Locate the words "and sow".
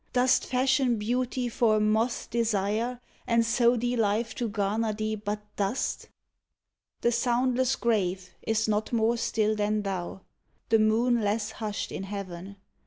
3.27-3.75